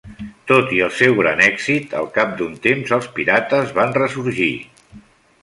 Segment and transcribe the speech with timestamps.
[0.51, 4.51] Tot i el seu gran èxit, al cap d'un temps els pirates van ressorgir.